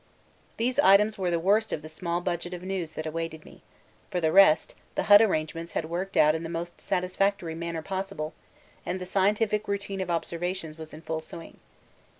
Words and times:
These 0.57 0.79
items 0.79 1.19
were 1.19 1.29
the 1.29 1.37
worst 1.39 1.71
of 1.71 1.83
the 1.83 1.87
small 1.87 2.21
budget 2.21 2.55
of 2.55 2.63
news 2.63 2.93
that 2.93 3.05
awaited 3.05 3.45
me; 3.45 3.61
for 4.09 4.19
the 4.19 4.31
rest, 4.31 4.73
the 4.95 5.03
hut 5.03 5.21
arrangements 5.21 5.73
had 5.73 5.91
worked 5.91 6.17
out 6.17 6.33
in 6.33 6.41
the 6.41 6.49
most 6.49 6.81
satisfactory 6.81 7.53
manner 7.53 7.83
possible 7.83 8.33
and 8.83 8.99
the 8.99 9.05
scientific 9.05 9.67
routine 9.67 10.01
of 10.01 10.09
observations 10.09 10.75
was 10.79 10.91
in 10.91 11.03
full 11.03 11.21
swing. 11.21 11.59